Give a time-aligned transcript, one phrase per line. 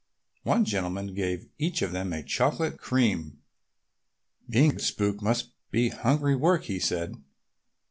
[0.41, 3.37] One gentleman gave them each a chocolate cream.
[4.49, 7.13] "Being a spook must be hungry work," he said.